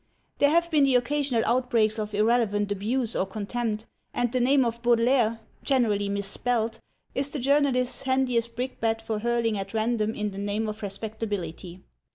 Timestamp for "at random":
9.59-10.15